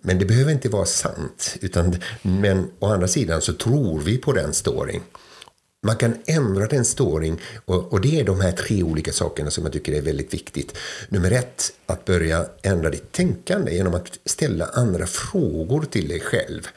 Men 0.00 0.18
det 0.18 0.24
behöver 0.24 0.52
inte 0.52 0.68
vara 0.68 0.86
sant. 0.86 1.56
Utan, 1.60 1.96
men 2.22 2.70
å 2.78 2.86
andra 2.86 3.08
sidan 3.08 3.40
så 3.40 3.52
tror 3.52 4.00
vi 4.00 4.18
på 4.18 4.32
den 4.32 4.52
storyn. 4.52 5.02
Man 5.82 5.96
kan 5.96 6.14
ändra 6.26 6.66
den 6.66 6.84
storyn 6.84 7.38
och, 7.64 7.92
och, 7.92 8.00
det 8.00 8.20
är 8.20 8.24
de 8.24 8.40
här 8.40 8.52
tre 8.52 8.82
olika 8.82 9.12
sakerna 9.12 9.50
som 9.50 9.64
jag 9.64 9.72
tycker 9.72 9.92
är 9.92 10.02
väldigt 10.02 10.34
viktigt. 10.34 10.76
Nummer 11.08 11.30
ett, 11.30 11.72
att 11.86 12.04
börja 12.04 12.46
ändra 12.62 12.90
ditt 12.90 13.12
tänkande 13.12 13.74
genom 13.74 13.94
att 13.94 14.18
ställa 14.24 14.66
andra 14.66 15.06
frågor 15.06 15.82
till 15.90 16.08
dig 16.08 16.20
själv. 16.20 16.68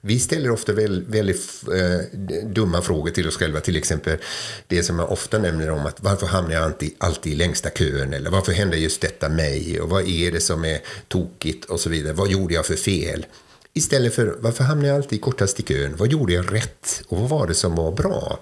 Vi 0.00 0.18
ställer 0.18 0.50
ofta 0.50 0.72
väldigt, 0.72 1.08
väldigt 1.08 1.40
eh, 1.74 2.18
dumma 2.44 2.82
frågor 2.82 3.10
till 3.10 3.28
oss 3.28 3.36
själva. 3.36 3.60
Till 3.60 3.76
exempel 3.76 4.18
det 4.66 4.82
som 4.82 4.98
jag 4.98 5.12
ofta 5.12 5.38
nämner 5.38 5.70
om 5.70 5.86
att 5.86 6.02
varför 6.02 6.26
hamnar 6.26 6.54
jag 6.54 6.62
alltid, 6.64 6.94
alltid 6.98 7.32
i 7.32 7.36
längsta 7.36 7.70
kön? 7.70 8.14
Eller 8.14 8.30
varför 8.30 8.52
händer 8.52 8.78
just 8.78 9.00
detta 9.00 9.28
mig? 9.28 9.80
Och 9.80 9.90
vad 9.90 10.08
är 10.08 10.32
det 10.32 10.40
som 10.40 10.64
är 10.64 10.80
tokigt? 11.08 11.64
Och 11.64 11.80
så 11.80 11.90
vidare. 11.90 12.12
Vad 12.12 12.30
gjorde 12.30 12.54
jag 12.54 12.66
för 12.66 12.76
fel? 12.76 13.26
Istället 13.74 14.14
för 14.14 14.36
varför 14.40 14.64
hamnar 14.64 14.88
jag 14.88 14.96
alltid 14.96 15.20
kortast 15.20 15.60
i 15.60 15.62
kön? 15.62 15.96
Vad 15.96 16.12
gjorde 16.12 16.32
jag 16.32 16.54
rätt? 16.54 17.02
Och 17.08 17.18
vad 17.18 17.28
var 17.28 17.46
det 17.46 17.54
som 17.54 17.74
var 17.74 17.92
bra? 17.92 18.38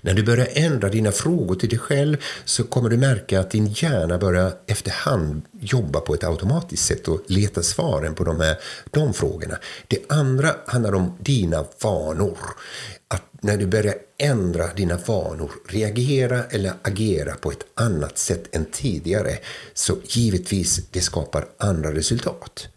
När 0.00 0.14
du 0.14 0.22
börjar 0.22 0.48
ändra 0.52 0.88
dina 0.88 1.12
frågor 1.12 1.54
till 1.54 1.68
dig 1.68 1.78
själv 1.78 2.16
så 2.44 2.64
kommer 2.64 2.90
du 2.90 2.96
märka 2.96 3.40
att 3.40 3.50
din 3.50 3.66
hjärna 3.66 4.18
börjar 4.18 4.52
efterhand 4.66 5.42
jobba 5.60 6.00
på 6.00 6.14
ett 6.14 6.24
automatiskt 6.24 6.84
sätt 6.84 7.08
och 7.08 7.20
leta 7.26 7.62
svaren 7.62 8.14
på 8.14 8.24
de, 8.24 8.40
här, 8.40 8.56
de 8.90 9.14
frågorna. 9.14 9.58
Det 9.88 9.98
andra 10.08 10.54
handlar 10.66 10.94
om 10.94 11.16
dina 11.20 11.64
vanor. 11.82 12.38
Att 13.08 13.22
när 13.40 13.56
du 13.56 13.66
börjar 13.66 13.94
ändra 14.18 14.74
dina 14.74 14.96
vanor, 15.06 15.50
reagera 15.68 16.44
eller 16.44 16.72
agera 16.82 17.34
på 17.34 17.50
ett 17.50 17.64
annat 17.74 18.18
sätt 18.18 18.56
än 18.56 18.64
tidigare, 18.64 19.38
så 19.74 19.96
givetvis 20.04 20.86
det 20.90 21.00
skapar 21.00 21.46
andra 21.58 21.94
resultat. 21.94 22.68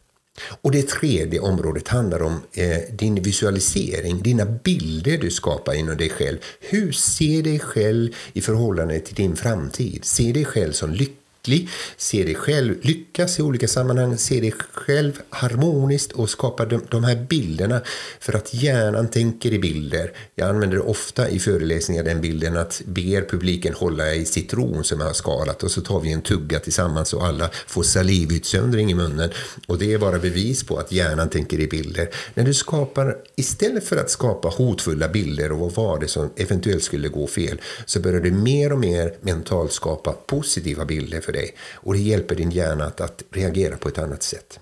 Och 0.62 0.72
det 0.72 0.88
tredje 0.88 1.39
området 1.39 1.88
handlar 1.88 2.22
om 2.22 2.42
eh, 2.54 2.77
din 2.92 3.15
visualisering, 3.15 4.24
dina 4.24 4.46
bilder 4.46 5.18
du 5.18 5.32
skapar 5.32 5.74
inom 5.74 5.98
dig 5.98 6.10
själv. 6.10 6.38
Hur 6.60 6.92
ser 6.92 7.44
dig 7.44 7.60
själv 7.60 8.15
i 8.34 8.42
förhållande 8.42 9.00
till 9.00 9.15
din 9.15 9.36
framtid? 9.36 10.06
Se 10.06 10.32
dig 10.32 10.46
själv 10.46 10.72
som 10.72 10.92
lycklig 10.92 11.25
lycklig, 11.48 11.70
se 11.98 12.24
dig 12.24 12.36
själv 12.36 12.75
lyckas 12.82 13.40
i 13.40 13.42
olika 13.42 13.68
sammanhang, 13.68 14.18
se 14.18 14.40
dig 14.40 14.54
själv 14.74 15.22
harmoniskt 15.30 16.12
och 16.12 16.30
skapa 16.30 16.66
de, 16.66 16.82
de 16.90 17.04
här 17.04 17.25
bilderna. 17.30 17.82
För 18.20 18.34
att 18.34 18.54
hjärnan 18.54 19.08
tänker 19.08 19.54
i 19.54 19.60
bilder. 19.60 20.12
Jag 20.36 20.50
använder 20.50 20.88
ofta 20.88 21.30
i 21.30 21.40
föreläsningar 21.40 22.04
den 22.04 22.22
bilden 22.22 22.58
att 22.58 22.82
ber 22.86 23.30
publiken 23.30 23.74
hålla 23.74 24.14
i 24.14 24.25
citron 24.25 24.84
som 24.84 25.00
jag 25.00 25.08
har 25.08 25.14
skalat 25.14 25.64
och 25.64 25.72
så 25.72 25.82
tar 25.82 26.00
vi 26.00 26.12
en 26.12 26.22
tugga 26.22 26.60
tillsammans 26.60 27.14
och 27.14 27.25
alla 27.25 27.50
får 27.68 27.84
salivutsöndring 27.84 28.92
i 28.92 28.94
munnen. 28.94 29.30
Och 29.68 29.78
det 29.78 29.94
är 29.94 29.98
bara 29.98 30.20
bevis 30.20 30.64
på 30.64 30.78
att 30.78 30.92
hjärnan 30.92 31.30
tänker 31.30 31.60
i 31.60 31.68
bilder. 31.68 32.10
När 32.34 32.44
du 32.44 32.54
skapar, 32.54 33.18
istället 33.36 33.88
för 33.88 33.98
att 33.98 34.10
skapa 34.10 34.48
hotfulla 34.48 35.08
bilder 35.08 35.52
och 35.52 35.60
vad 35.60 35.74
var 35.75 36.00
det 36.00 36.08
som 36.08 36.30
eventuellt 36.36 36.84
skulle 36.84 37.08
gå 37.08 37.28
fel, 37.28 37.62
så 37.86 38.00
börjar 38.00 38.22
du 38.22 38.32
mer 38.32 38.74
och 38.74 38.80
mer 38.80 39.14
mentalt 39.22 39.72
skapa 39.72 40.12
positiva 40.12 40.86
bilder 40.86 41.22
för 41.22 41.35
dig. 41.36 41.56
Och 41.74 41.94
det 41.94 42.00
hjälper 42.00 42.36
din 42.36 42.51
hjärna 42.51 42.86
att, 42.86 43.01
att 43.01 43.24
reagera 43.32 43.77
på 43.77 43.89
ett 43.89 43.98
annat 43.98 44.24
sätt. 44.24 44.60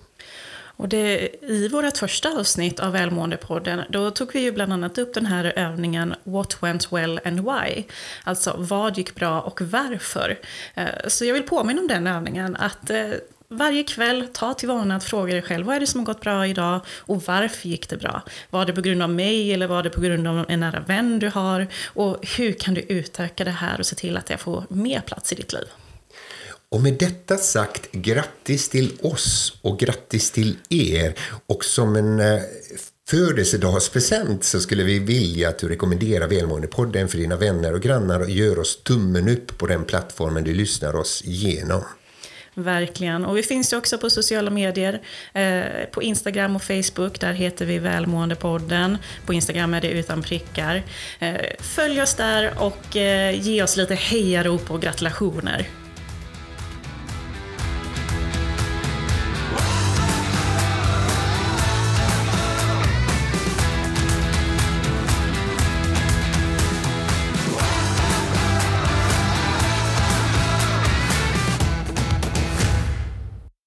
Och 0.76 0.88
det, 0.88 1.30
I 1.42 1.68
vårt 1.68 1.96
första 1.96 2.28
avsnitt 2.28 2.80
av 2.80 2.92
Välmåendepodden 2.92 3.80
då 3.88 4.10
tog 4.10 4.32
vi 4.32 4.40
ju 4.40 4.52
bland 4.52 4.72
annat 4.72 4.98
upp 4.98 5.14
den 5.14 5.26
här 5.26 5.52
övningen 5.56 6.14
What 6.24 6.62
went 6.62 6.92
well 6.92 7.20
and 7.24 7.40
why? 7.40 7.84
Alltså 8.24 8.54
vad 8.58 8.98
gick 8.98 9.14
bra 9.14 9.40
och 9.40 9.60
varför? 9.60 10.38
Eh, 10.74 10.86
så 11.08 11.24
jag 11.24 11.34
vill 11.34 11.42
påminna 11.42 11.80
om 11.80 11.88
den 11.88 12.06
övningen. 12.06 12.56
att 12.56 12.90
eh, 12.90 13.10
varje 13.48 13.84
kväll 13.84 14.28
ta 14.32 14.54
till 14.54 14.68
vana 14.68 14.96
att 14.96 15.04
fråga 15.04 15.32
dig 15.32 15.42
själv 15.42 15.66
vad 15.66 15.76
är 15.76 15.80
det 15.80 15.86
som 15.86 16.00
har 16.00 16.06
gått 16.06 16.20
bra 16.20 16.46
idag 16.46 16.80
och 16.88 17.22
varför 17.22 17.68
gick 17.68 17.88
det 17.88 17.96
bra? 17.96 18.22
Var 18.50 18.66
det 18.66 18.72
på 18.72 18.80
grund 18.80 19.02
av 19.02 19.10
mig 19.10 19.52
eller 19.52 19.66
var 19.66 19.82
det 19.82 19.90
på 19.90 20.00
grund 20.00 20.28
av 20.28 20.46
en 20.48 20.60
nära 20.60 20.80
vän 20.80 21.18
du 21.18 21.28
har? 21.28 21.66
Och 21.86 22.26
hur 22.36 22.52
kan 22.52 22.74
du 22.74 22.80
utöka 22.80 23.44
det 23.44 23.50
här 23.50 23.78
och 23.78 23.86
se 23.86 23.96
till 23.96 24.16
att 24.16 24.26
det 24.26 24.36
får 24.36 24.64
mer 24.68 25.00
plats 25.00 25.32
i 25.32 25.34
ditt 25.34 25.52
liv? 25.52 25.66
Och 26.74 26.80
med 26.80 26.94
detta 26.94 27.36
sagt, 27.36 27.92
grattis 27.92 28.68
till 28.68 28.92
oss 29.02 29.58
och 29.62 29.78
grattis 29.78 30.30
till 30.30 30.56
er. 30.68 31.14
Och 31.46 31.64
som 31.64 31.96
en 31.96 32.20
eh, 32.20 32.40
födelsedagspresent 33.08 34.44
så 34.44 34.60
skulle 34.60 34.84
vi 34.84 34.98
vilja 34.98 35.48
att 35.48 35.58
du 35.58 35.68
rekommenderar 35.68 36.28
Välmåendepodden 36.28 37.08
för 37.08 37.18
dina 37.18 37.36
vänner 37.36 37.72
och 37.72 37.80
grannar 37.80 38.20
och 38.20 38.30
gör 38.30 38.58
oss 38.58 38.82
tummen 38.82 39.28
upp 39.28 39.58
på 39.58 39.66
den 39.66 39.84
plattformen 39.84 40.44
du 40.44 40.54
lyssnar 40.54 40.96
oss 40.96 41.22
igenom. 41.24 41.82
Verkligen. 42.54 43.24
Och 43.24 43.36
vi 43.36 43.42
finns 43.42 43.72
ju 43.72 43.76
också 43.76 43.98
på 43.98 44.10
sociala 44.10 44.50
medier. 44.50 45.02
Eh, 45.32 45.84
på 45.90 46.02
Instagram 46.02 46.56
och 46.56 46.62
Facebook, 46.62 47.20
där 47.20 47.32
heter 47.32 47.66
vi 47.66 47.78
Välmåendepodden. 47.78 48.98
På 49.26 49.32
Instagram 49.32 49.74
är 49.74 49.80
det 49.80 49.90
utan 49.90 50.22
prickar. 50.22 50.82
Eh, 51.18 51.34
följ 51.58 52.02
oss 52.02 52.14
där 52.14 52.52
och 52.58 52.96
eh, 52.96 53.40
ge 53.40 53.62
oss 53.62 53.76
lite 53.76 53.94
hejarop 53.94 54.70
och 54.70 54.82
gratulationer. 54.82 55.68